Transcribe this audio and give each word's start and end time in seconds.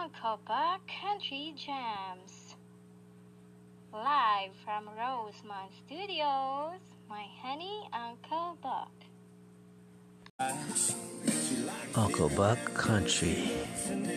Uncle 0.00 0.38
Buck 0.46 0.80
Country 1.02 1.54
Jams. 1.56 2.54
Live 3.92 4.52
from 4.64 4.88
Rosemont 4.96 5.72
Studios, 5.84 6.78
my 7.08 7.24
honey 7.42 7.82
Uncle 7.92 8.56
Buck. 8.62 8.92
Uncle 11.96 12.28
Buck 12.28 12.58
Country. 12.74 13.50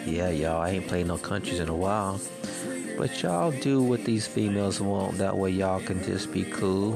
Yeah, 0.05 0.29
y'all, 0.29 0.61
I 0.61 0.69
ain't 0.69 0.87
played 0.87 1.07
no 1.07 1.17
countries 1.17 1.59
in 1.59 1.67
a 1.67 1.75
while. 1.75 2.21
But 2.95 3.23
y'all 3.23 3.51
do 3.51 3.81
what 3.81 4.05
these 4.05 4.27
females 4.27 4.79
want. 4.79 5.17
That 5.17 5.35
way 5.35 5.49
y'all 5.49 5.79
can 5.79 6.03
just 6.03 6.31
be 6.31 6.43
cool. 6.43 6.95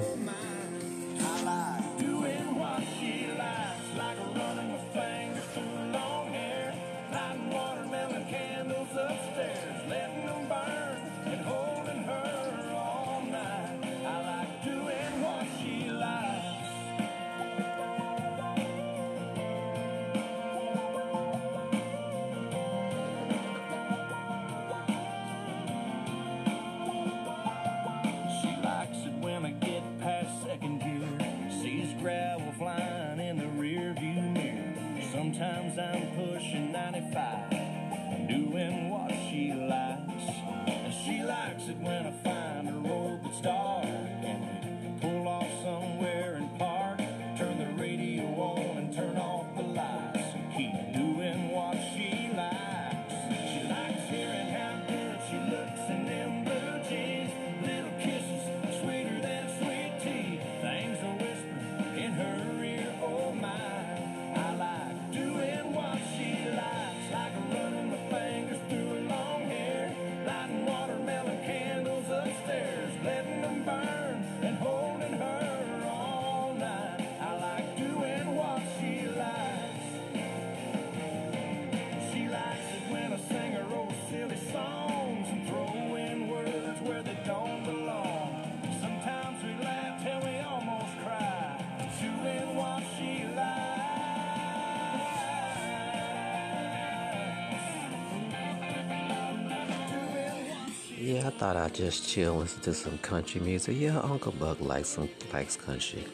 Thought 101.37 101.57
I'd 101.57 101.75
just 101.75 102.07
chill 102.07 102.37
listen 102.37 102.61
to 102.61 102.73
some 102.73 102.97
country 102.99 103.41
music. 103.41 103.75
Yeah, 103.77 103.99
Uncle 103.99 104.31
Buck 104.31 104.61
likes 104.61 104.87
some 104.87 105.09
likes 105.33 105.57
country. 105.57 106.05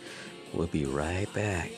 We'll 0.52 0.68
be 0.68 0.86
right 0.86 1.32
back. 1.34 1.72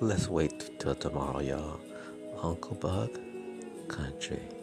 Let's 0.00 0.28
wait 0.28 0.78
till 0.78 0.94
tomorrow, 0.94 1.40
y'all. 1.40 1.80
Uncle 2.42 2.76
Buck 2.76 3.10
Country. 3.88 4.55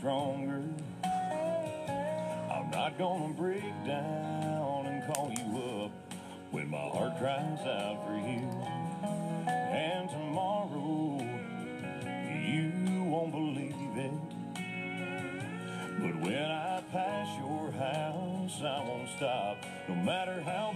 Stronger. 0.00 0.62
I'm 1.04 2.70
not 2.70 2.96
gonna 2.96 3.34
break 3.34 3.62
down 3.86 4.86
and 4.86 5.12
call 5.12 5.30
you 5.30 5.84
up 5.84 5.90
when 6.50 6.70
my 6.70 6.78
heart 6.78 7.18
cries 7.18 7.60
out 7.66 8.06
for 8.06 8.16
you. 8.16 8.48
And 9.46 10.08
tomorrow, 10.08 11.20
you 12.32 13.04
won't 13.04 13.30
believe 13.30 13.74
it. 13.96 14.12
But 16.00 16.16
when 16.22 16.50
I 16.50 16.82
pass 16.90 17.28
your 17.38 17.70
house, 17.72 18.62
I 18.62 18.82
won't 18.88 19.08
stop, 19.18 19.58
no 19.86 19.96
matter 19.96 20.40
how 20.40 20.69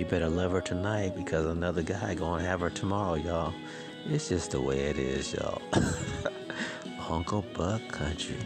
you 0.00 0.06
better 0.06 0.30
love 0.30 0.52
her 0.52 0.62
tonight 0.62 1.14
because 1.14 1.44
another 1.44 1.82
guy 1.82 2.14
gonna 2.14 2.42
have 2.42 2.60
her 2.60 2.70
tomorrow, 2.70 3.14
y'all. 3.16 3.52
It's 4.06 4.30
just 4.30 4.52
the 4.52 4.60
way 4.60 4.78
it 4.78 4.96
is, 4.96 5.34
y'all. 5.34 5.60
Uncle 7.10 7.44
Buck 7.52 7.86
Country. 7.88 8.38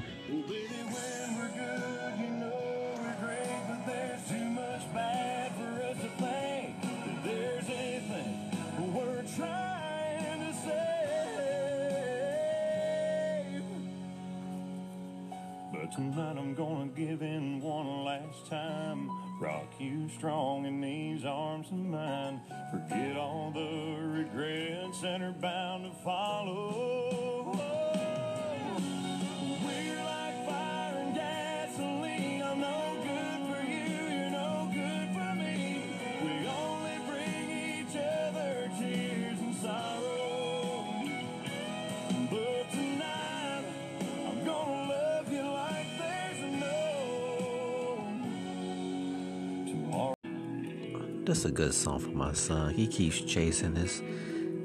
A 51.45 51.51
good 51.51 51.75
song 51.75 51.99
for 51.99 52.09
my 52.09 52.33
son. 52.33 52.73
He 52.73 52.87
keeps 52.87 53.21
chasing 53.21 53.75
his 53.75 54.03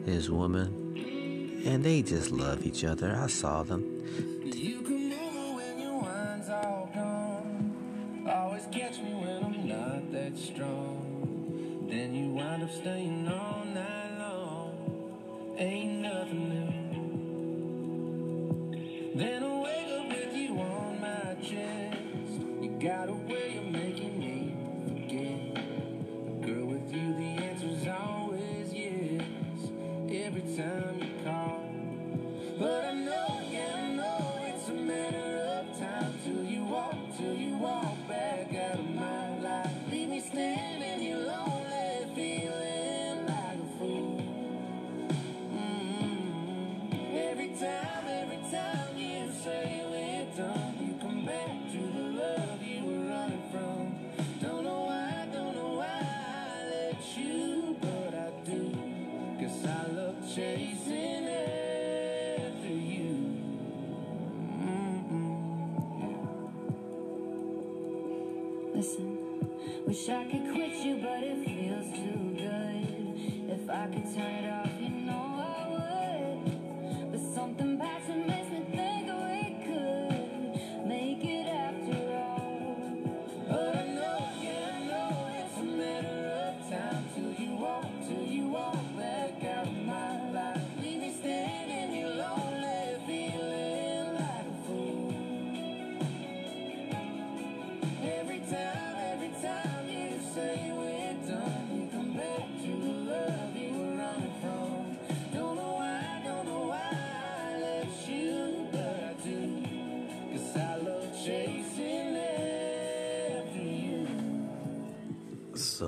his 0.06 0.30
woman, 0.30 0.94
and 1.66 1.84
they 1.84 2.02
just 2.02 2.32
love 2.32 2.66
each 2.66 2.86
other. 2.86 3.14
I 3.14 3.28
saw 3.28 3.64
them. 3.64 3.84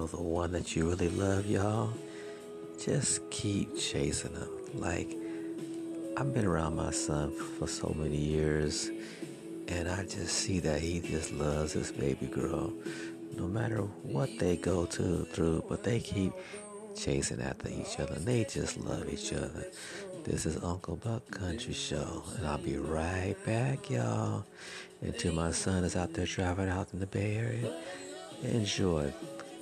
The 0.08 0.18
one 0.18 0.52
that 0.54 0.76
you 0.76 0.90
really 0.90 1.10
love, 1.10 1.46
y'all, 1.46 1.94
just 2.84 3.30
keep 3.30 3.78
chasing 3.78 4.34
him. 4.34 4.50
Like 4.74 5.16
I've 6.18 6.34
been 6.34 6.46
around 6.46 6.76
my 6.76 6.92
son 6.92 7.32
for 7.32 7.68
so 7.68 7.96
many 7.98 8.18
years, 8.18 8.90
and 9.68 9.88
I 9.90 10.04
just 10.04 10.34
see 10.34 10.60
that 10.60 10.82
he 10.82 11.00
just 11.00 11.32
loves 11.32 11.74
his 11.74 11.92
baby 11.92 12.26
girl, 12.26 12.74
no 13.38 13.48
matter 13.48 13.82
what 14.04 14.30
they 14.40 14.58
go 14.58 14.86
to 14.86 15.26
through. 15.26 15.64
But 15.70 15.84
they 15.84 16.00
keep 16.00 16.34
chasing 16.96 17.42
after 17.42 17.70
each 17.70 18.00
other. 18.00 18.16
And 18.16 18.26
they 18.26 18.44
just 18.44 18.78
love 18.78 19.08
each 19.12 19.34
other. 19.34 19.68
This 20.24 20.46
is 20.46 20.62
Uncle 20.64 20.98
Buck 20.98 21.30
Country 21.32 21.74
Show, 21.74 22.24
and 22.38 22.48
I'll 22.48 22.58
be 22.58 22.78
right 22.78 23.36
back, 23.46 23.90
y'all. 23.90 24.46
Until 25.02 25.34
my 25.34 25.52
son 25.52 25.84
is 25.84 25.96
out 25.96 26.14
there 26.14 26.26
driving 26.26 26.70
out 26.70 26.90
in 26.94 27.00
the 27.00 27.08
Bay 27.08 27.38
Area. 27.38 27.74
Enjoy 28.44 29.14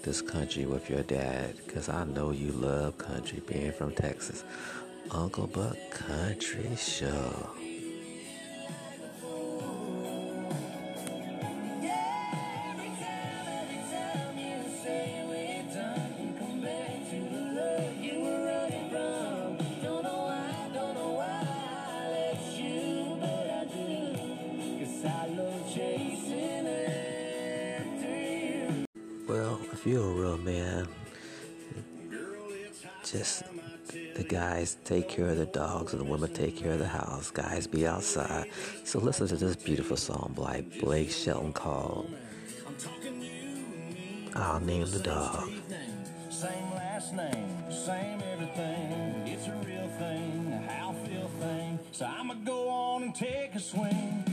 this 0.03 0.21
country 0.21 0.65
with 0.65 0.89
your 0.89 1.03
dad, 1.03 1.55
because 1.65 1.89
I 1.89 2.03
know 2.05 2.31
you 2.31 2.51
love 2.51 2.97
country, 2.97 3.41
being 3.45 3.71
from 3.71 3.91
Texas. 3.91 4.43
Uncle 5.11 5.47
Buck 5.47 5.77
Country 5.91 6.75
Show. 6.75 7.58
Well, 29.29 29.59
if 29.71 29.85
you're 29.85 30.03
a 30.03 30.11
real 30.11 30.37
man, 30.39 30.87
just 33.05 33.43
the 34.15 34.23
guys 34.23 34.77
take 34.85 35.07
care 35.07 35.29
of 35.29 35.37
the 35.37 35.45
dogs 35.45 35.93
and 35.93 36.01
the 36.01 36.05
women 36.05 36.33
take 36.33 36.57
care 36.57 36.71
of 36.71 36.79
the 36.79 36.87
house. 36.87 37.29
Guys 37.29 37.67
be 37.67 37.85
outside. 37.85 38.49
So 38.85 38.97
listen 38.97 39.27
to 39.27 39.37
this 39.37 39.55
beautiful 39.55 39.97
song 39.97 40.33
by 40.35 40.65
Blake 40.79 41.11
Shelton 41.11 41.53
called 41.53 42.11
I'll 44.35 44.59
Name 44.61 44.89
the 44.89 44.99
Dog. 44.99 45.51
Same 46.31 46.71
last 46.71 47.13
name, 47.13 47.71
same 47.71 48.23
everything. 48.33 49.27
It's 49.27 49.45
a 49.45 49.53
real 49.63 49.89
thing, 49.99 50.53
a 50.53 50.71
how 50.71 50.93
feel 51.05 51.29
thing. 51.39 51.77
So 51.91 52.05
I'ma 52.07 52.33
go 52.33 52.67
on 52.67 53.03
and 53.03 53.13
take 53.13 53.53
a 53.53 53.59
swing. 53.59 54.28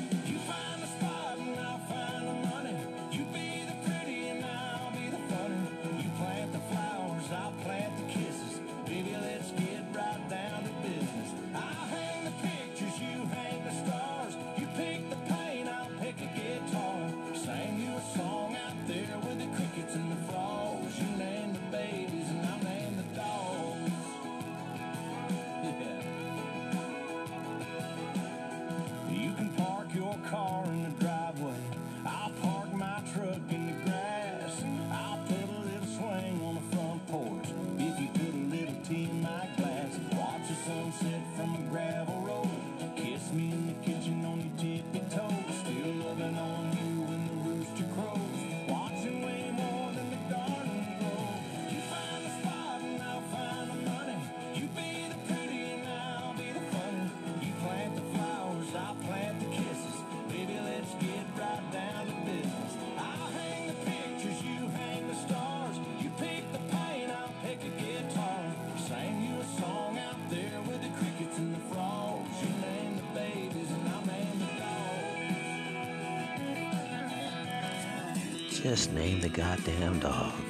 Just 78.63 78.91
name 78.95 79.21
the 79.21 79.29
goddamn 79.29 79.99
dog. 80.01 80.46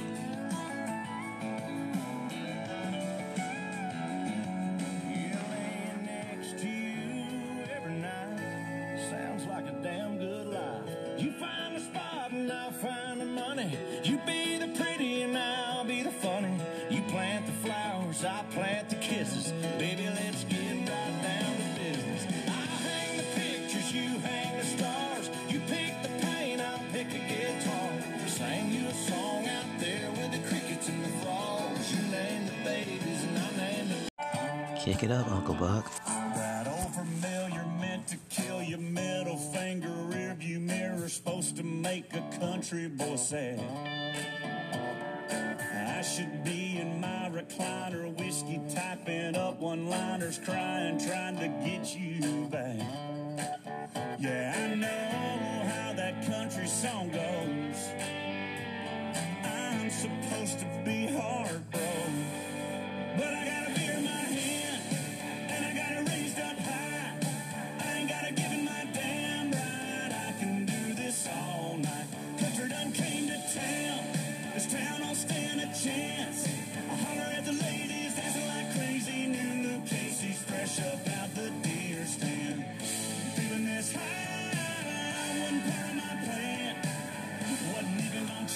Kick 34.86 35.02
it 35.02 35.10
up, 35.10 35.26
Uncle 35.32 35.54
Buck. 35.54 35.90
That 36.06 36.68
old 36.68 36.94
familiar 36.94 37.66
meant 37.80 38.06
to 38.06 38.16
kill 38.30 38.62
your 38.62 38.78
middle 38.78 39.36
finger, 39.36 39.90
mirror, 40.60 41.08
supposed 41.08 41.56
to 41.56 41.64
make 41.64 42.14
a 42.14 42.20
country 42.38 42.86
boy 42.86 43.16
sad. 43.16 43.60
I 45.74 46.02
should 46.02 46.44
be 46.44 46.78
in 46.78 47.00
my 47.00 47.28
recliner, 47.32 48.16
whiskey 48.16 48.60
typing 48.72 49.34
up 49.34 49.58
one 49.58 49.88
liners, 49.88 50.38
crying, 50.38 51.00
trying 51.00 51.36
to 51.38 51.48
get 51.68 51.92
you 51.96 52.46
back. 52.46 52.78
Yeah, 54.20 54.54
I 54.56 54.74
know 54.76 55.68
how 55.68 55.94
that 55.94 56.24
country 56.28 56.68
song 56.68 57.10
goes. 57.10 57.90
I'm 59.44 59.90
supposed 59.90 60.60
to 60.60 60.82
be 60.84 61.08
heartbroken. 61.08 61.95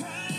friend. 0.00 0.30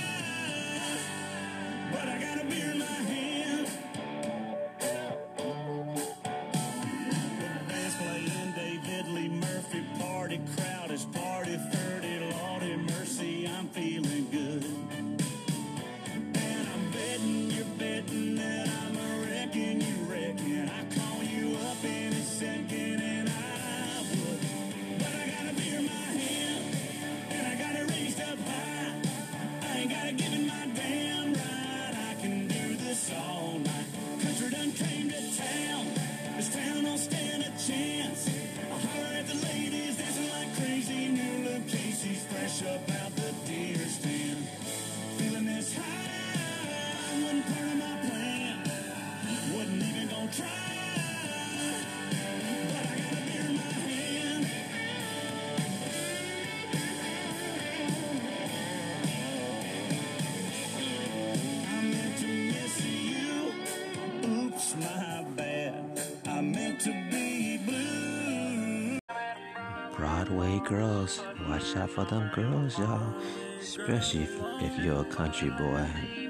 Out 71.76 71.90
for 71.90 72.04
them 72.04 72.30
girls, 72.36 72.78
y'all. 72.78 73.14
Especially 73.62 74.24
if, 74.24 74.32
if 74.62 74.84
you're 74.84 75.02
a 75.02 75.06
country 75.06 75.50
boy. 75.52 76.21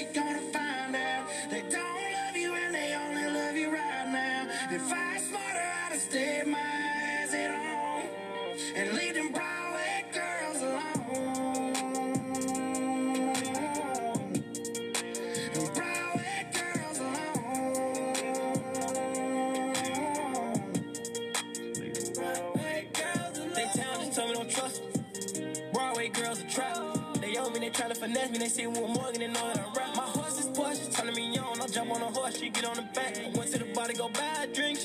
you 0.00 0.06
don't 0.14 0.39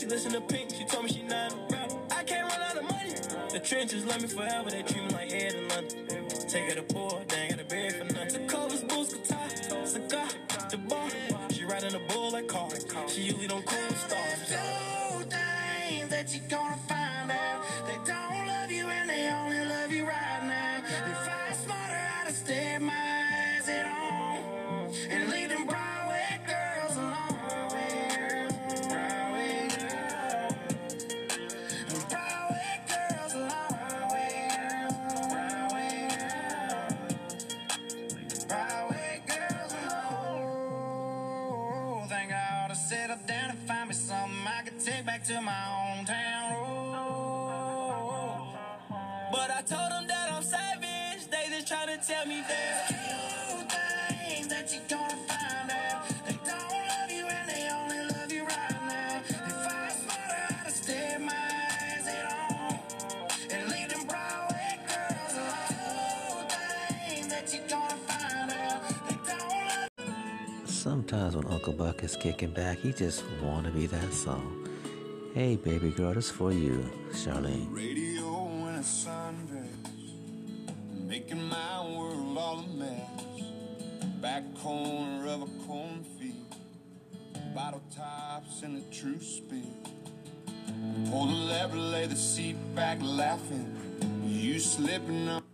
She 0.05 0.11
listen 0.11 0.33
to 0.33 0.41
Pink, 0.41 0.69
she 0.69 0.85
told 0.85 1.05
me 1.05 1.11
she 1.11 1.23
not 1.23 1.51
a 1.51 1.55
rapper. 1.73 1.97
I 2.11 2.21
can't 2.21 2.47
run 2.47 2.61
out 2.61 2.77
of 2.77 2.83
money. 2.83 3.09
The 3.51 3.59
trenches 3.59 4.05
love 4.05 4.21
me 4.21 4.27
forever, 4.27 4.69
they 4.69 4.83
treat 4.83 5.03
me 5.03 5.09
like 5.09 5.31
head 5.31 5.55
in 5.55 5.67
London. 5.67 6.27
Take 6.47 6.69
her 6.69 6.75
to 6.75 6.83
poor, 6.83 7.23
they 7.27 7.47
got 7.49 7.59
a 7.59 7.63
bed 7.63 7.93
for 7.93 8.03
nothing. 8.03 8.14
settle 42.85 43.17
down 43.25 43.49
and 43.49 43.59
find 43.67 43.89
me 43.89 43.95
something 43.95 44.45
I 44.45 44.61
can 44.61 44.77
take 44.77 45.05
back 45.07 45.23
to 45.23 45.41
my 45.41 45.51
hometown. 45.51 46.51
Road. 46.93 48.41
But 49.31 49.49
I 49.49 49.61
told 49.65 49.89
them 49.91 50.05
that 50.07 50.31
I'm 50.31 50.43
savage. 50.43 51.27
They 51.31 51.49
just 51.49 51.67
trying 51.67 51.87
to 51.87 51.97
tell 52.05 52.27
me 52.27 52.43
that. 52.47 52.94
Sometimes 71.15 71.37
when 71.37 71.53
Uncle 71.53 71.71
Buck 71.71 72.03
is 72.03 72.17
kicking 72.17 72.51
back, 72.51 72.79
he 72.79 72.91
just 72.91 73.23
wanna 73.41 73.71
be 73.71 73.87
that 73.87 74.11
song. 74.11 74.67
Hey, 75.33 75.55
baby 75.55 75.91
girl, 75.91 76.13
this 76.13 76.29
for 76.29 76.51
you, 76.51 76.83
Charlene. 77.13 77.73
Radio 77.73 78.25
in 78.67 78.75
a 78.75 78.79
sundress, 78.79 79.93
making 81.07 81.41
my 81.47 81.85
world 81.87 82.37
all 82.37 82.59
a 82.59 82.67
mess. 82.67 84.09
Back 84.19 84.43
corner 84.57 85.25
of 85.27 85.43
a 85.43 85.65
cornfield, 85.65 86.53
bottle 87.55 87.81
tops 87.95 88.63
in 88.63 88.75
a 88.75 88.93
true 88.93 89.21
spill. 89.21 89.71
Pull 91.09 91.27
the 91.27 91.33
lever, 91.33 91.77
lay 91.77 92.07
the 92.07 92.17
seat 92.17 92.57
back, 92.75 92.97
laughing. 93.01 93.73
You 94.21 94.59
slipping 94.59 95.29
up. 95.29 95.45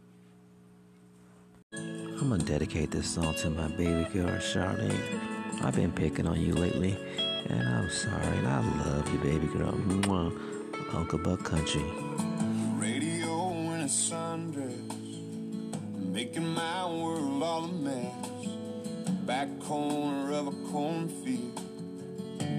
I'm 1.71 2.29
gonna 2.29 2.43
dedicate 2.43 2.89
this 2.89 3.11
song 3.13 3.35
to 3.35 3.51
my 3.51 3.67
baby 3.67 4.09
girl, 4.11 4.39
Charlene. 4.39 5.40
I've 5.63 5.75
been 5.75 5.91
picking 5.91 6.27
on 6.27 6.39
you 6.41 6.53
lately, 6.53 6.97
and 7.49 7.67
I'm 7.67 7.89
sorry, 7.89 8.37
and 8.37 8.47
I 8.47 8.59
love 8.85 9.11
you, 9.13 9.19
baby 9.19 9.47
girl. 9.47 9.71
Mwah. 9.71 10.51
Uncle 10.93 11.19
Buck 11.19 11.43
Country. 11.43 11.83
Radio 12.75 13.51
in 13.71 13.81
a 13.81 13.85
sundress, 13.85 15.21
making 15.97 16.47
my 16.47 16.85
world 16.85 17.41
all 17.41 17.63
a 17.63 17.71
mess. 17.71 18.47
Back 19.25 19.47
corner 19.61 20.33
of 20.33 20.47
a 20.47 20.51
cornfield, 20.69 21.61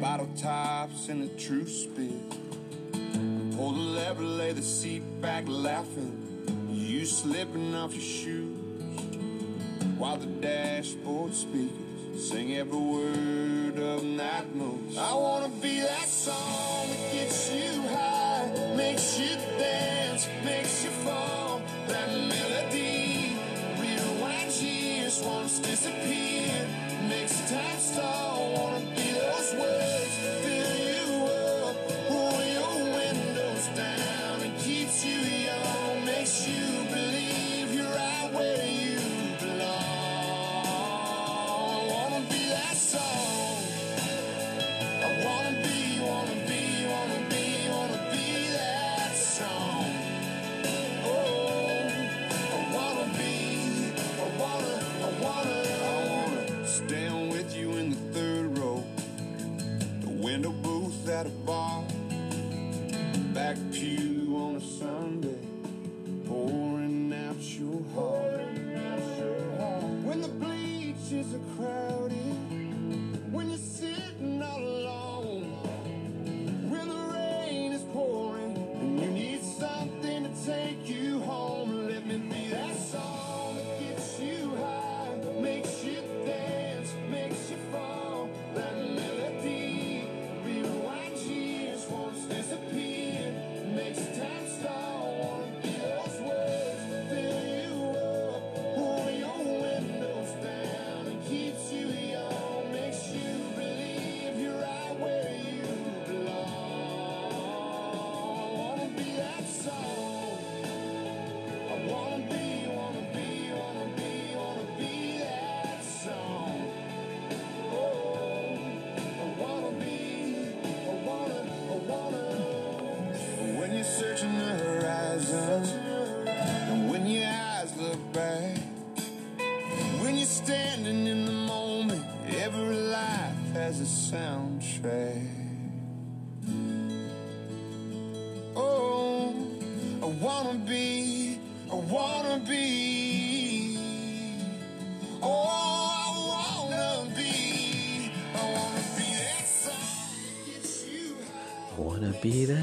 bottle 0.01 0.31
tops 0.37 1.09
in 1.09 1.23
a 1.23 1.29
true 1.39 1.67
spill. 1.67 2.23
Pull 3.57 3.73
the 3.73 3.81
lever, 3.81 4.23
lay 4.23 4.53
the 4.53 4.63
seat 4.63 5.03
back, 5.21 5.45
laughing. 5.47 6.69
You 6.71 7.05
slipping 7.05 7.75
off 7.75 7.93
your 7.93 8.03
shoes 8.03 8.59
while 9.99 10.17
the 10.17 10.27
dashboard 10.27 11.35
speakers 11.35 11.82
sing 12.17 12.55
every 12.57 12.79
word 12.79 13.79
of 13.79 14.05
night 14.05 14.55
moves. 14.55 14.97
I 14.99 15.15
wanna 15.15 15.49
be 15.49 15.81
that 15.81 16.09
song 16.09 16.89
that 16.89 17.13
gets 17.13 17.53
you 17.53 17.83
high, 17.89 18.75
makes 18.77 19.19
you 19.19 19.37
dance, 19.59 20.02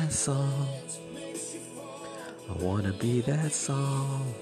that 0.09 0.15
song. 0.15 0.67
I 2.49 2.53
wanna 2.63 2.93
be 2.93 3.21
that 3.21 3.51
song. 3.51 4.33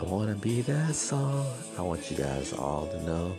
I 0.00 0.02
wanna 0.02 0.34
be 0.34 0.62
that 0.62 0.94
song. 0.96 1.46
I 1.78 1.82
want 1.82 2.10
you 2.10 2.16
guys 2.16 2.52
all 2.52 2.88
to 2.88 3.00
know 3.04 3.36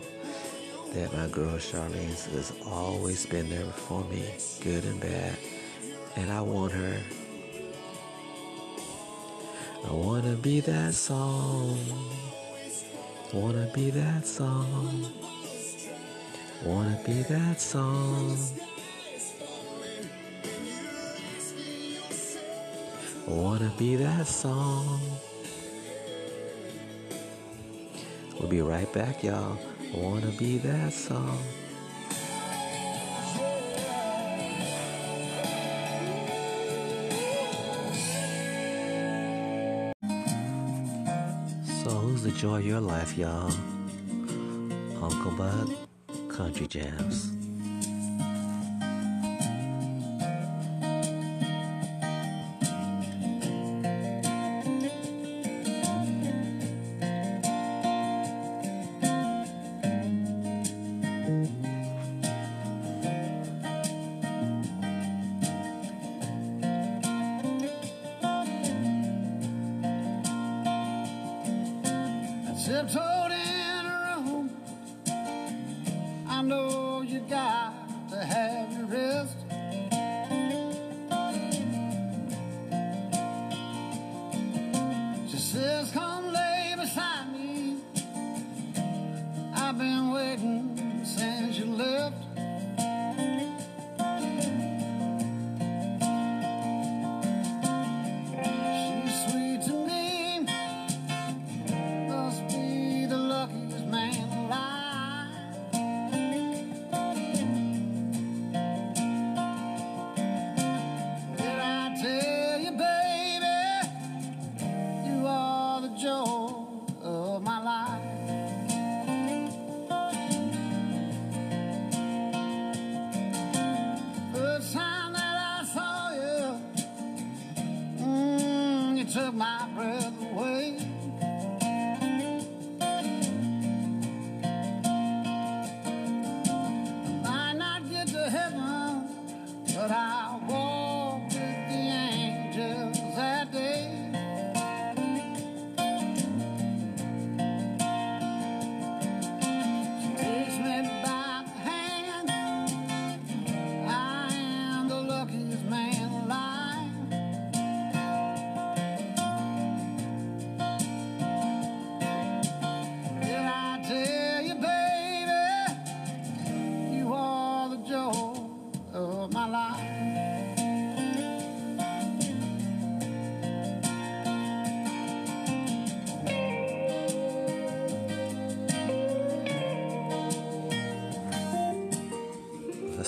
that 0.94 1.12
my 1.12 1.26
girl 1.26 1.58
Charlene 1.58 2.08
has 2.32 2.54
always 2.64 3.26
been 3.26 3.50
there 3.50 3.66
for 3.66 4.02
me, 4.04 4.24
good 4.62 4.86
and 4.86 4.98
bad. 4.98 5.36
And 6.16 6.32
I 6.32 6.40
want 6.40 6.72
her. 6.72 6.96
I 9.86 9.92
wanna 9.92 10.36
be 10.36 10.60
that 10.60 10.94
song. 10.94 11.78
I 13.30 13.36
wanna 13.36 13.70
be 13.74 13.90
that 13.90 14.26
song. 14.26 15.31
Wanna 16.64 16.96
be 17.04 17.22
that 17.22 17.60
song. 17.60 18.38
Wanna 23.26 23.72
be 23.76 23.96
that 23.96 24.26
song. 24.28 25.00
We'll 28.38 28.48
be 28.48 28.62
right 28.62 28.92
back, 28.92 29.24
y'all. 29.24 29.58
Wanna 29.92 30.30
be 30.38 30.58
that 30.58 30.92
song. 30.92 31.38
So, 41.82 41.90
who's 41.90 42.22
the 42.22 42.30
joy 42.30 42.58
of 42.58 42.66
your 42.66 42.80
life, 42.80 43.18
y'all? 43.18 43.50
Uncle 45.02 45.32
Buck, 45.32 45.68
Country 46.32 46.66
Jams. 46.66 47.30
Tiptoed 72.64 73.21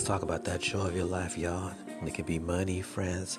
Talk 0.05 0.21
about 0.21 0.45
that 0.45 0.61
joy 0.61 0.89
of 0.89 0.95
your 0.95 1.07
life, 1.07 1.39
y'all. 1.39 1.73
It 2.07 2.13
could 2.13 2.27
be 2.27 2.39
money, 2.39 2.83
friends, 2.83 3.39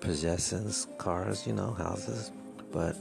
possessions, 0.00 0.86
cars, 0.96 1.46
you 1.46 1.52
know, 1.52 1.74
houses. 1.74 2.32
But 2.72 2.96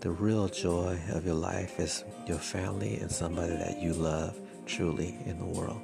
the 0.00 0.10
real 0.10 0.48
joy 0.48 0.98
of 1.10 1.26
your 1.26 1.34
life 1.34 1.78
is 1.78 2.04
your 2.26 2.38
family 2.38 2.96
and 2.96 3.12
somebody 3.12 3.52
that 3.56 3.82
you 3.82 3.92
love 3.92 4.40
truly 4.64 5.18
in 5.26 5.38
the 5.38 5.44
world. 5.44 5.82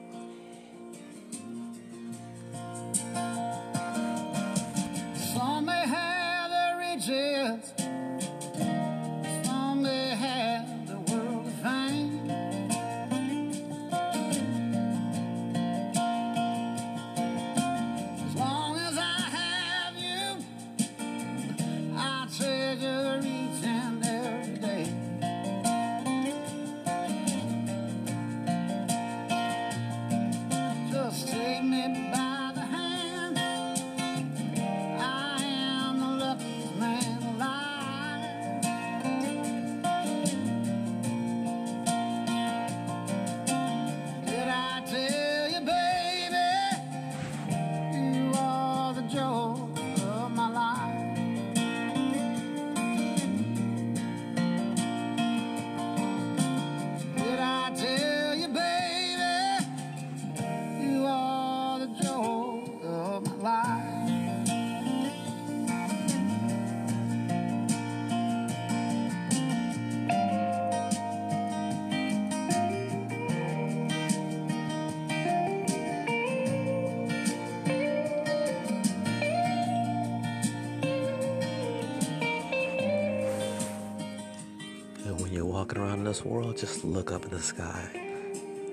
This 86.12 86.27
world, 86.27 86.59
just 86.59 86.85
look 86.85 87.11
up 87.11 87.25
in 87.25 87.31
the 87.31 87.40
sky. 87.40 87.88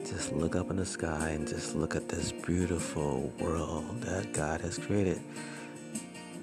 Just 0.05 0.33
look 0.33 0.57
up 0.57 0.71
in 0.71 0.75
the 0.75 0.85
sky 0.85 1.29
and 1.29 1.47
just 1.47 1.73
look 1.73 1.95
at 1.95 2.09
this 2.09 2.33
beautiful 2.33 3.31
world 3.39 4.01
that 4.01 4.33
God 4.33 4.59
has 4.59 4.77
created. 4.77 5.21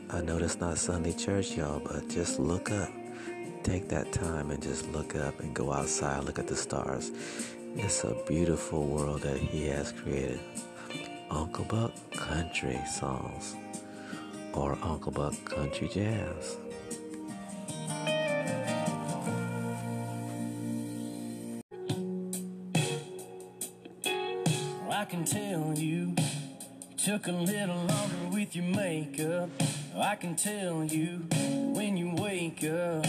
I 0.09 0.23
know 0.23 0.39
that's 0.39 0.59
not 0.59 0.79
Sunday 0.79 1.13
church, 1.13 1.55
y'all, 1.55 1.81
but 1.81 2.09
just 2.09 2.39
look 2.39 2.71
up. 2.71 2.89
Take 3.63 3.91
that 3.91 4.11
time 4.11 4.51
and 4.51 4.63
just 4.63 4.89
look 4.89 5.15
up 5.15 5.39
and 5.41 5.55
go 5.55 5.71
outside, 5.71 6.25
look 6.25 6.39
at 6.39 6.47
the 6.47 6.57
stars. 6.57 7.11
It's 7.75 8.03
a 8.05 8.17
beautiful 8.27 8.87
world 8.87 9.21
that 9.21 9.37
He 9.37 9.67
has 9.67 9.93
created. 9.93 10.41
Uncle 11.29 11.67
Buck 11.67 11.93
Country 12.13 12.81
Songs 12.87 13.55
or 14.55 14.79
Uncle 14.81 15.13
Buck 15.13 15.35
Country 15.45 15.91
Jazz. 15.93 16.57
Took 27.17 27.29
a 27.29 27.33
little 27.33 27.77
longer 27.77 28.29
with 28.31 28.55
your 28.55 28.67
makeup. 28.67 29.49
I 29.97 30.17
can 30.17 30.37
tell 30.37 30.85
you 30.85 31.25
when 31.73 31.97
you 31.97 32.15
wake 32.15 32.63
up, 32.65 33.07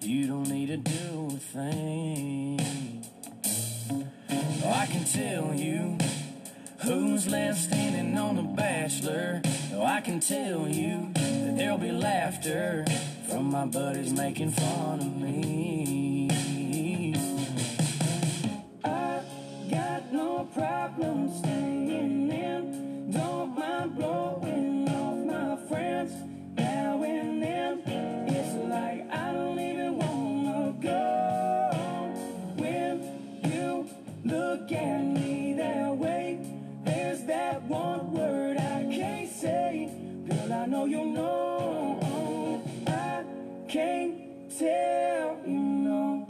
you 0.00 0.26
don't 0.26 0.48
need 0.48 0.68
to 0.68 0.78
do 0.78 1.26
a 1.26 1.38
thing. 1.38 3.04
I 4.64 4.86
can 4.86 5.04
tell 5.04 5.52
you 5.52 5.98
who's 6.82 7.26
left 7.26 7.58
standing 7.58 8.16
on 8.16 8.36
the 8.36 8.42
bachelor. 8.42 9.42
I 9.78 10.00
can 10.00 10.20
tell 10.20 10.66
you 10.66 11.10
that 11.12 11.54
there'll 11.58 11.76
be 11.76 11.92
laughter 11.92 12.86
from 13.28 13.50
my 13.50 13.66
buddies 13.66 14.14
making 14.14 14.52
fun 14.52 15.00
of 15.00 15.16
me. 15.20 16.30
I 18.84 19.20
got 19.70 20.12
no 20.14 20.48
problem 20.54 21.28
know 40.78 40.86
you 40.86 41.04
know. 41.06 41.98
Oh, 42.02 42.62
I 42.86 43.24
can't 43.68 44.14
tell 44.56 45.40
you 45.44 45.58
no. 45.58 46.26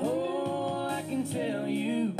Oh, 0.00 0.86
I 0.86 1.02
can 1.02 1.24
tell 1.30 1.68
you, 1.68 2.14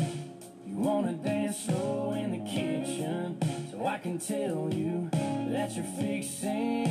you 0.66 0.76
wanna 0.76 1.14
dance 1.14 1.64
slow 1.64 2.12
in 2.12 2.32
the 2.32 2.44
kitchen. 2.50 3.38
So 3.70 3.86
I 3.86 3.98
can 3.98 4.18
tell 4.18 4.68
you 4.72 5.08
that 5.52 5.74
you're 5.74 5.84
fixing 5.98 6.84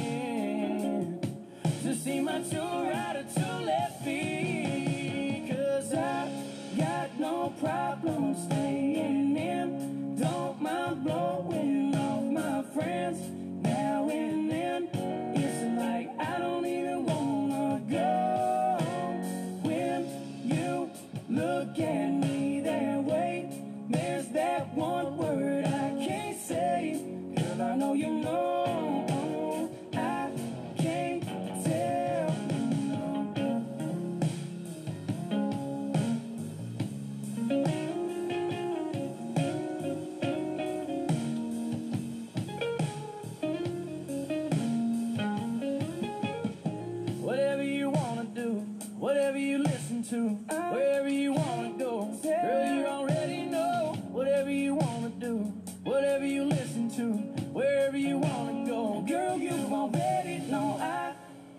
to 1.83 1.95
see 1.95 2.21
my 2.21 2.41
two 2.41 2.57
right 2.57 3.17
or 3.17 3.25
two 3.35 3.65
left 3.65 4.03
feet. 4.03 5.47
Cause 5.51 5.93
I 5.93 6.27
got 6.75 7.19
no 7.19 7.53
problem 7.59 8.35
staying 8.35 8.84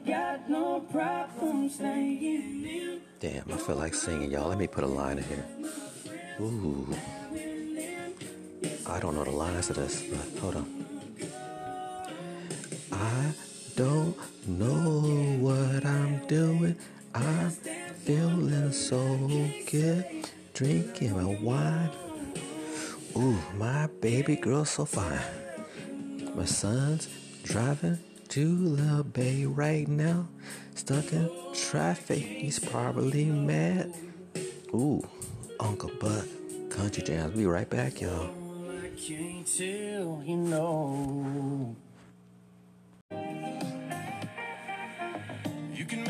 got 0.07 0.49
no 0.49 0.81
problem 0.81 1.69
staying 1.69 2.65
in. 2.65 3.01
Damn, 3.19 3.51
I 3.53 3.57
feel 3.57 3.75
like 3.75 3.93
singing, 3.93 4.31
y'all. 4.31 4.49
Let 4.49 4.59
me 4.59 4.69
put 4.69 4.85
a 4.85 4.87
line 4.87 5.19
in 5.19 5.25
here. 5.25 5.45
Ooh. 6.41 6.95
I 8.87 9.01
don't 9.01 9.17
know 9.17 9.25
the 9.25 9.33
lines 9.33 9.67
to 9.67 9.73
this, 9.73 10.03
but 10.03 10.41
hold 10.41 10.57
on. 10.57 10.87
I 12.93 13.33
don't 13.75 14.17
know 14.47 15.01
what 15.41 15.85
I'm 15.85 16.25
doing. 16.27 16.77
I'm 17.13 17.51
feeling 17.51 18.73
so 18.73 19.01
good. 19.69 20.07
Drinking 20.55 21.17
my 21.17 21.37
wine. 21.43 21.91
Ooh, 23.17 23.39
my 23.57 23.89
baby 24.01 24.37
girl's 24.37 24.71
so 24.71 24.85
fine. 24.85 25.21
My 26.35 26.45
son's 26.45 27.09
driving 27.43 27.99
to 28.29 28.77
the 28.77 29.05
bay 29.05 29.47
right 29.47 29.87
now. 29.89 30.29
Stuck 30.75 31.13
in 31.13 31.31
traffic. 31.55 32.19
He's 32.19 32.59
probably 32.59 33.27
mad. 33.27 33.95
Ooh, 34.75 35.07
Uncle 35.61 35.91
Buck. 36.01 36.27
Country 36.71 37.03
Jams. 37.03 37.37
Be 37.37 37.47
right 37.47 37.69
back, 37.69 38.01
y'all. 38.01 38.31
I 38.71 38.89
can't 38.97 39.47
tell, 39.47 40.23
you 40.25 40.37
know. 40.37 41.77
You 45.75 45.85
can 45.85 46.05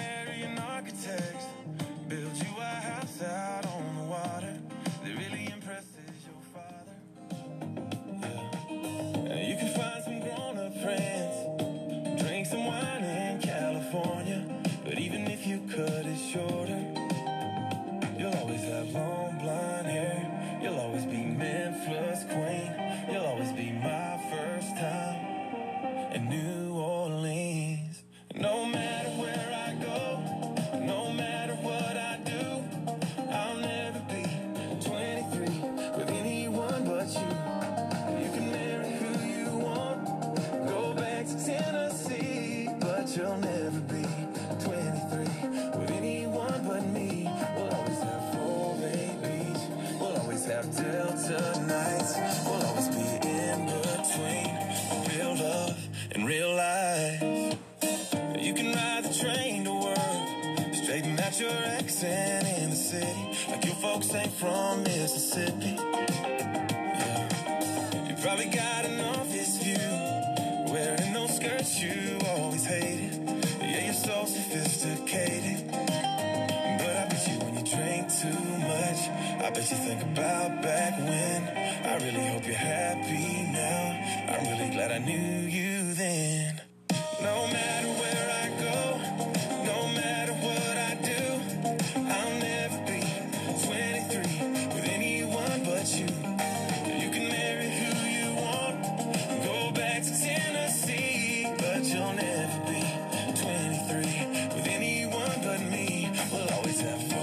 We'll 106.87 107.15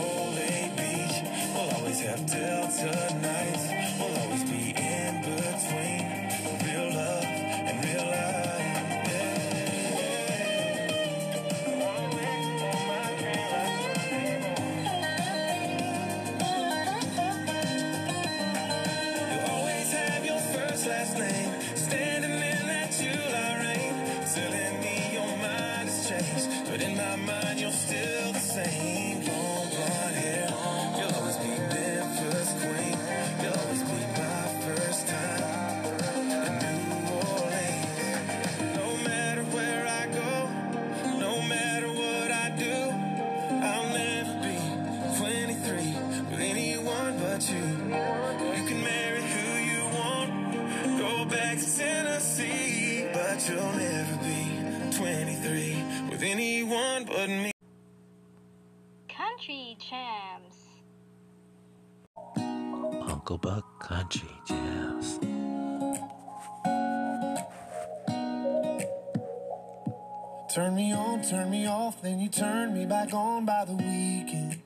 Turn 71.30 71.50
me 71.50 71.66
off, 71.68 72.02
then 72.02 72.20
you 72.20 72.28
turn 72.28 72.74
me 72.74 72.86
back 72.86 73.14
on 73.14 73.46
by 73.46 73.64
the 73.66 73.74
weekend. 73.74 74.62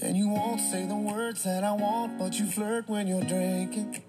And 0.00 0.16
you 0.16 0.28
won't 0.28 0.60
say 0.60 0.86
the 0.86 0.94
words 0.94 1.42
that 1.42 1.64
I 1.64 1.72
want, 1.72 2.18
but 2.18 2.38
you 2.38 2.46
flirt 2.46 2.88
when 2.88 3.06
you're 3.06 3.24
drinking. 3.24 4.02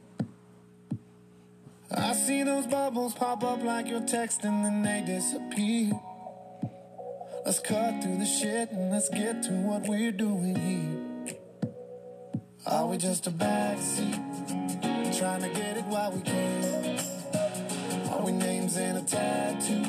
I 1.92 2.14
see 2.14 2.44
those 2.44 2.68
bubbles 2.68 3.14
pop 3.14 3.44
up 3.44 3.64
like 3.64 3.88
you're 3.88 4.02
texting, 4.02 4.64
then 4.64 4.84
they 4.84 5.04
disappear. 5.06 6.00
Let's 7.46 7.60
cut 7.60 8.04
through 8.04 8.18
the 8.18 8.26
shit 8.26 8.72
and 8.72 8.92
let's 8.92 9.10
get 9.10 9.44
to 9.44 9.52
what 9.52 9.88
we're 9.88 10.12
doing 10.12 10.56
here. 10.56 11.38
Are 12.66 12.88
we 12.88 12.98
just 12.98 13.28
a 13.28 13.32
backseat, 13.32 15.20
trying 15.20 15.42
to 15.42 15.50
get 15.50 15.78
it 15.78 15.86
while 15.86 16.12
we 16.12 16.22
can? 16.22 17.00
Are 18.12 18.22
we 18.24 18.32
names 18.32 18.78
in 18.78 18.98
a 18.98 19.04
tattoo, 19.04 19.86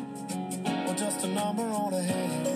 just 0.96 1.24
a 1.24 1.28
number 1.28 1.62
on 1.62 1.92
a 1.92 2.02
hand? 2.02 2.48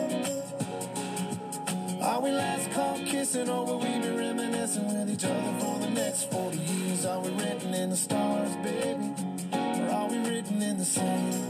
Are 2.01 2.21
we 2.23 2.31
last 2.31 2.71
caught 2.71 3.05
kissing, 3.05 3.51
or 3.51 3.67
will 3.67 3.81
we 3.81 3.99
be 3.99 4.09
reminiscing 4.09 4.87
with 4.87 5.11
each 5.11 5.25
other 5.25 5.59
for 5.61 5.79
the 5.79 5.91
next 5.91 6.31
40 6.31 6.57
years? 6.57 7.05
Are 7.05 7.21
we 7.21 7.31
written 7.33 7.75
in 7.75 7.91
the 7.91 7.97
stars, 7.97 8.57
baby, 8.57 9.13
or 9.53 9.91
are 9.91 10.09
we 10.09 10.19
written 10.19 10.63
in 10.63 10.79
the 10.79 10.85
sand? 10.85 11.47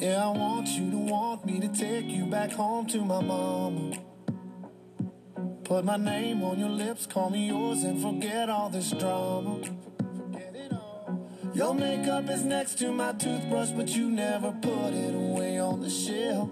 Yeah, 0.00 0.26
I 0.26 0.30
want 0.36 0.66
you 0.68 0.90
to 0.90 0.98
want 0.98 1.46
me 1.46 1.60
to 1.60 1.68
take 1.68 2.06
you 2.06 2.26
back 2.26 2.50
home 2.50 2.86
to 2.88 3.04
my 3.04 3.22
mama. 3.22 4.01
Put 5.72 5.86
my 5.86 5.96
name 5.96 6.44
on 6.44 6.58
your 6.58 6.68
lips, 6.68 7.06
call 7.06 7.30
me 7.30 7.46
yours, 7.46 7.82
and 7.82 8.02
forget 8.02 8.50
all 8.50 8.68
this 8.68 8.90
drama. 8.90 9.58
Forget 9.64 10.54
it 10.54 10.70
all. 10.70 11.30
Your 11.54 11.74
makeup 11.74 12.28
is 12.28 12.44
next 12.44 12.78
to 12.80 12.92
my 12.92 13.12
toothbrush, 13.12 13.70
but 13.70 13.88
you 13.88 14.10
never 14.10 14.52
put 14.52 14.92
it 14.92 15.14
away 15.14 15.58
on 15.58 15.80
the 15.80 15.88
shelf. 15.88 16.50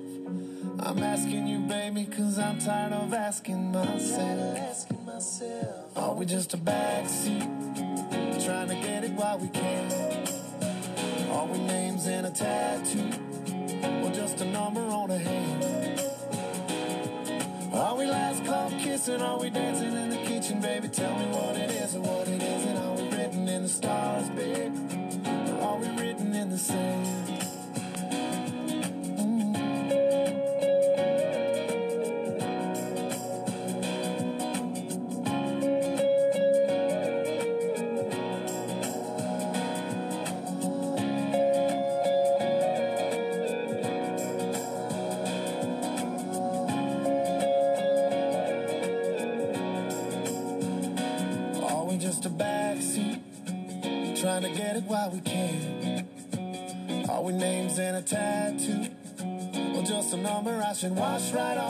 I'm 0.78 1.02
asking 1.02 1.48
you, 1.48 1.58
baby, 1.58 2.06
cause 2.06 2.38
I'm 2.38 2.60
tired 2.60 2.94
of 2.94 3.12
asking 3.12 3.72
myself. 3.72 4.58
Are 5.96 6.14
we 6.14 6.24
just 6.24 6.54
a 6.54 6.56
backseat? 6.56 7.44
Trying 8.42 8.68
to 8.68 8.74
get 8.76 9.04
it 9.04 9.12
while 9.12 9.38
we 9.38 9.48
can. 9.48 9.92
Are 11.30 11.44
we 11.44 11.58
names 11.58 12.06
and 12.06 12.26
a 12.26 12.30
tattoo? 12.30 13.10
Or 14.02 14.10
just 14.12 14.40
a 14.40 14.46
number 14.46 14.80
on 14.80 15.10
a 15.10 15.18
hand? 15.18 15.39
Kissing? 19.00 19.22
Are 19.22 19.38
we 19.38 19.50
dancing 19.50 19.92
in 19.96 20.10
the 20.10 20.16
kitchen, 20.16 20.60
baby? 20.60 20.88
Tell 20.88 21.18
me 21.18 21.29
I 60.82 60.88
wash 60.88 61.32
right 61.32 61.58
off 61.58 61.69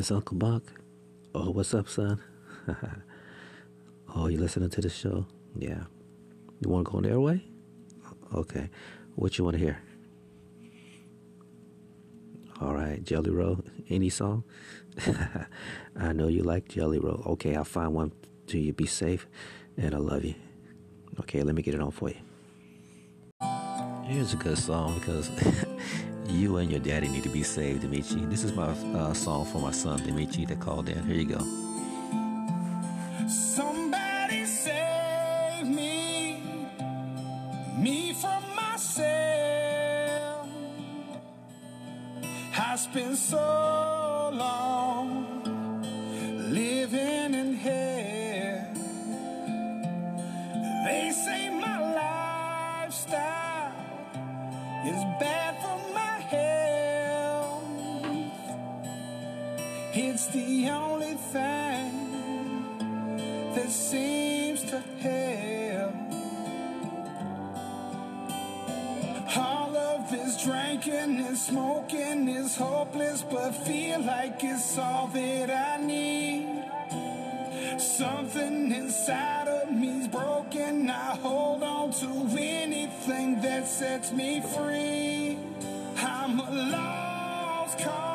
This 0.00 0.10
Uncle 0.10 0.38
Buck. 0.38 0.62
Oh, 1.34 1.50
what's 1.50 1.74
up, 1.74 1.86
son? 1.86 2.22
oh, 4.16 4.28
you 4.28 4.38
listening 4.38 4.70
to 4.70 4.80
the 4.80 4.88
show? 4.88 5.26
Yeah. 5.54 5.82
You 6.62 6.70
want 6.70 6.86
to 6.86 6.90
go 6.90 6.96
on 6.96 7.02
the 7.02 7.10
airway? 7.10 7.44
Okay. 8.34 8.70
What 9.16 9.36
you 9.36 9.44
want 9.44 9.58
to 9.58 9.62
hear? 9.62 9.78
All 12.62 12.72
right, 12.72 13.04
Jelly 13.04 13.28
Roll. 13.28 13.62
Any 13.90 14.08
song? 14.08 14.44
I 15.98 16.14
know 16.14 16.28
you 16.28 16.44
like 16.44 16.66
Jelly 16.66 16.98
Roll. 16.98 17.22
Okay, 17.32 17.54
I'll 17.54 17.64
find 17.64 17.92
one 17.92 18.10
to 18.46 18.58
you. 18.58 18.72
Be 18.72 18.86
safe, 18.86 19.26
and 19.76 19.94
I 19.94 19.98
love 19.98 20.24
you. 20.24 20.34
Okay, 21.20 21.42
let 21.42 21.54
me 21.54 21.60
get 21.60 21.74
it 21.74 21.82
on 21.82 21.90
for 21.90 22.08
you. 22.08 22.16
Here's 24.04 24.32
a 24.32 24.38
good 24.38 24.56
song 24.56 24.98
because 24.98 25.28
you 26.30 26.58
and 26.58 26.70
your 26.70 26.80
daddy 26.80 27.08
need 27.08 27.22
to 27.24 27.28
be 27.28 27.42
saved, 27.42 27.82
Dimitri. 27.82 28.22
This 28.26 28.44
is 28.44 28.52
my 28.52 28.68
uh, 28.68 29.12
song 29.14 29.44
for 29.46 29.60
my 29.60 29.70
son, 29.72 30.02
Dimitri, 30.04 30.44
that 30.46 30.60
called 30.60 30.88
in. 30.88 31.02
Here 31.04 31.16
you 31.16 31.26
go. 31.26 31.40
Somebody 33.28 34.46
save 34.46 35.66
me, 35.66 36.42
me 37.78 38.14
from 38.14 38.42
myself. 38.56 40.48
I 42.58 42.76
spent 42.76 43.16
so 43.16 43.69
This 70.10 70.42
drinking 70.42 71.20
and 71.20 71.38
smoking 71.38 72.28
is 72.28 72.56
hopeless, 72.56 73.22
but 73.22 73.52
feel 73.52 74.00
like 74.00 74.42
it's 74.42 74.76
all 74.76 75.06
that 75.06 75.50
I 75.50 75.76
need. 75.80 76.64
Something 77.80 78.72
inside 78.72 79.46
of 79.46 79.70
me's 79.70 80.08
broken. 80.08 80.90
I 80.90 81.14
hold 81.14 81.62
on 81.62 81.92
to 81.92 82.36
anything 82.36 83.40
that 83.42 83.68
sets 83.68 84.10
me 84.10 84.40
free. 84.40 85.38
I'm 85.98 86.40
a 86.40 86.50
lost 86.50 87.78
cause. 87.78 88.09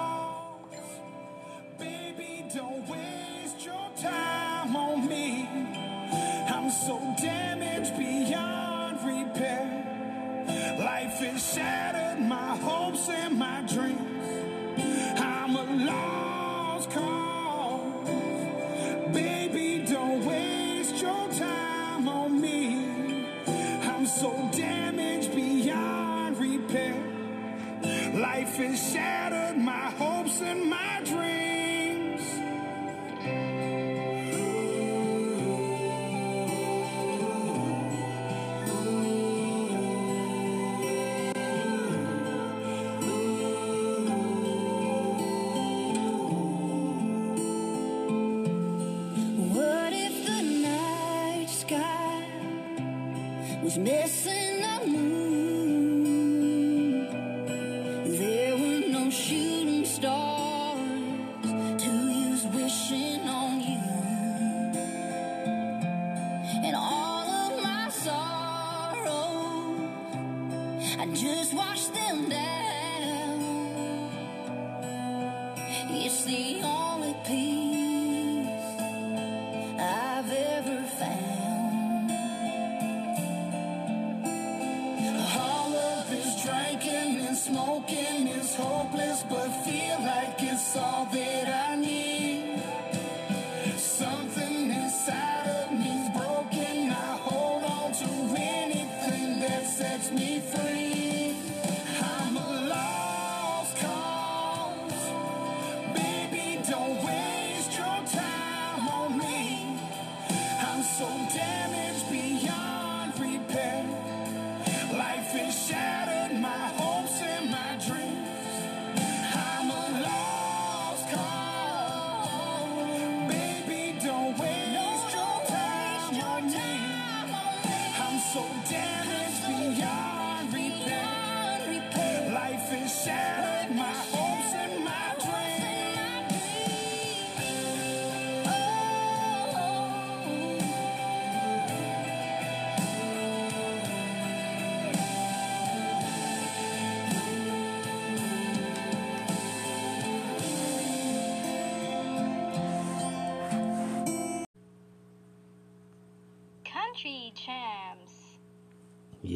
My 13.35 13.61
dreams. 13.67 15.19
I'm 15.19 15.55
a 15.55 15.85
lost 15.85 16.89
cause. 16.91 17.24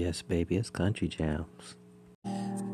Yes, 0.09 0.23
baby, 0.23 0.57
it's 0.57 0.71
Country 0.71 1.07
Jams. 1.07 1.75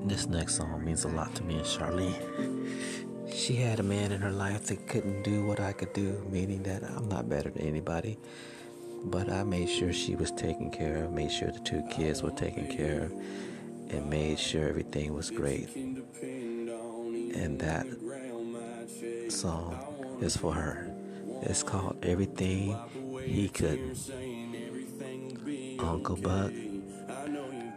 This 0.05 0.25
next 0.25 0.55
song 0.55 0.85
means 0.85 1.03
a 1.03 1.09
lot 1.09 1.35
to 1.35 1.43
me 1.43 1.55
and 1.55 1.65
Charlene. 1.65 3.29
She 3.29 3.55
had 3.55 3.81
a 3.81 3.83
man 3.83 4.13
in 4.13 4.21
her 4.21 4.31
life 4.31 4.67
that 4.67 4.87
couldn't 4.87 5.23
do 5.23 5.45
what 5.45 5.59
I 5.59 5.73
could 5.73 5.91
do, 5.91 6.25
meaning 6.31 6.63
that 6.63 6.81
I'm 6.85 7.09
not 7.09 7.27
better 7.27 7.49
than 7.49 7.63
anybody. 7.63 8.17
But 9.03 9.29
I 9.29 9.43
made 9.43 9.69
sure 9.69 9.91
she 9.91 10.15
was 10.15 10.31
taken 10.31 10.71
care 10.71 11.03
of, 11.03 11.11
made 11.11 11.29
sure 11.29 11.51
the 11.51 11.59
two 11.59 11.83
kids 11.91 12.23
were 12.23 12.31
taken 12.31 12.67
care 12.67 13.01
of, 13.01 13.11
and 13.89 14.09
made 14.09 14.39
sure 14.39 14.69
everything 14.69 15.13
was 15.13 15.29
great. 15.29 15.75
And 15.75 17.59
that 17.59 17.85
song 19.29 19.77
is 20.21 20.37
for 20.37 20.53
her. 20.53 20.89
It's 21.41 21.63
called 21.63 21.97
Everything 22.01 22.77
He 23.25 23.49
Couldn't. 23.49 24.09
Uncle 25.79 26.15
Buck, 26.15 26.51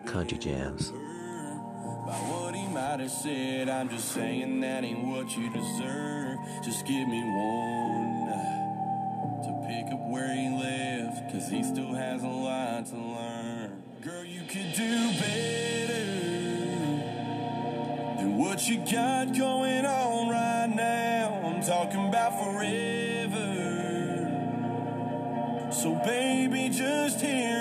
Country 0.09 0.38
Jams. 0.38 0.90
By 0.90 2.14
what 2.32 2.54
he 2.54 2.66
might 2.68 3.00
have 3.00 3.11
said, 3.11 3.68
I'm 3.68 3.90
just 3.90 4.12
saying 4.12 4.61
that 4.61 4.82
ain't 4.82 5.04
what 5.06 5.36
you 5.36 5.50
deserve. 5.50 6.38
Just 6.64 6.86
give 6.86 7.06
me 7.06 7.20
one 7.22 8.26
to 9.44 9.52
pick 9.68 9.92
up 9.92 10.00
where 10.09 10.34
he 10.34 10.48
left, 10.48 11.30
cause 11.30 11.50
he 11.50 11.62
still 11.62 11.92
has 11.92 12.22
a 12.22 12.26
lot 12.26 12.86
to 12.86 12.96
learn. 12.96 13.82
Girl, 14.00 14.24
you 14.24 14.40
could 14.48 14.72
do 14.72 15.12
better 15.20 16.06
than 18.16 18.38
what 18.38 18.66
you 18.66 18.78
got 18.90 19.36
going 19.36 19.84
on 19.84 20.30
right 20.30 20.74
now. 20.74 21.42
I'm 21.44 21.61
talking 21.61 22.09
about 22.09 22.32
forever. 22.42 23.66
So, 25.70 25.94
baby, 25.96 26.70
just 26.70 27.20
hear 27.20 27.57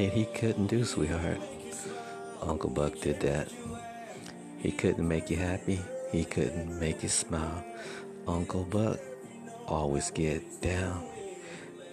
Everything 0.00 0.24
he 0.24 0.38
couldn't 0.38 0.66
do, 0.68 0.82
sweetheart. 0.82 1.40
Uncle 2.40 2.70
Buck 2.70 2.98
did 3.00 3.20
that. 3.20 3.48
He 4.58 4.72
couldn't 4.72 5.06
make 5.06 5.28
you 5.28 5.36
happy. 5.36 5.78
He 6.10 6.24
couldn't 6.24 6.80
make 6.80 7.02
you 7.02 7.10
smile. 7.10 7.62
Uncle 8.26 8.64
Buck 8.64 8.98
always 9.66 10.10
get 10.10 10.62
down. 10.62 11.04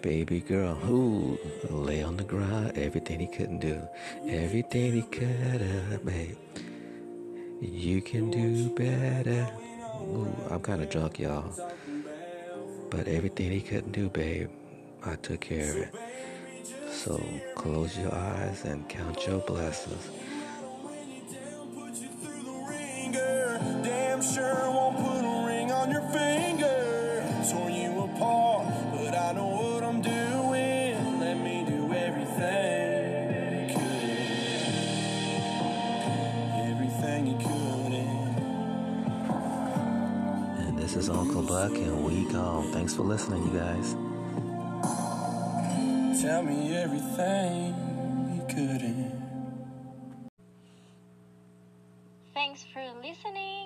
Baby 0.01 0.39
girl, 0.39 0.74
who 0.74 1.38
lay 1.70 2.01
on 2.01 2.16
the 2.16 2.24
ground, 2.24 2.78
everything 2.78 3.20
he 3.20 3.28
couldn't 3.28 3.60
do. 3.60 3.82
Everything 4.26 4.93
he 4.93 5.01
could 5.01 5.60
have, 5.60 6.05
babe. 6.05 6.38
You 7.60 8.01
can 8.01 8.32
do 8.32 8.70
better. 8.70 9.51
Ooh, 9.99 10.34
I'm 10.49 10.62
kind 10.62 10.82
of 10.82 10.89
drunk, 10.89 11.20
y'all. 11.20 11.51
But 12.89 13.10
everything 13.10 13.51
he 13.51 13.60
couldn't 13.60 13.91
do, 13.91 14.08
babe, 14.08 14.49
I 15.03 15.16
took 15.16 15.41
care 15.41 15.72
of 15.72 15.76
it. 15.76 16.07
So 16.97 17.23
close 17.53 17.95
your 17.97 18.13
eyes 18.13 18.65
and 18.65 18.89
count 18.89 19.25
your 19.27 19.39
blessings. 19.41 20.09
Put 21.75 21.93
you 22.01 22.09
through 22.21 22.43
the 22.43 22.65
ringer. 22.67 23.59
Damn 23.83 24.21
sure 24.21 24.71
won't 24.71 24.97
put 24.97 25.23
a 25.23 25.45
ring 25.47 25.71
on 25.71 25.91
your 25.91 26.01
finger. 26.09 27.23
Tore 27.51 27.69
you 27.69 28.01
apart, 28.01 28.67
but 28.93 29.15
I 29.15 29.31
know 29.33 29.47
what 29.47 29.83
I'm 29.83 30.01
doing. 30.01 31.19
Let 31.19 31.37
me 31.37 31.65
do 31.69 31.93
everything 31.93 33.69
couldn't. 33.77 34.31
Everything 36.71 37.27
you 37.27 37.37
couldn't. 37.37 38.53
And 40.65 40.79
this 40.79 40.95
is 40.95 41.09
Uncle 41.09 41.43
Buck, 41.43 41.73
and 41.73 42.03
we 42.03 42.25
gone. 42.33 42.71
Thanks 42.73 42.95
for 42.95 43.03
listening, 43.03 43.43
you 43.43 43.59
guys. 43.59 43.95
Tell 46.28 46.43
me 46.43 46.75
everything 46.75 47.73
you 48.36 48.45
couldn't. 48.53 49.13
Thanks 52.34 52.65
for 52.73 52.84
listening. 53.01 53.57